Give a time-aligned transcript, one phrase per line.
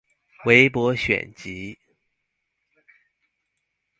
[0.47, 1.77] 韋伯選集